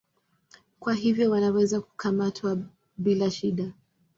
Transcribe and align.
Kwa 0.79 0.93
hivyo 0.93 1.31
wanaweza 1.31 1.81
kukamatwa 1.81 2.57
bila 2.97 3.31
shida. 3.31 3.71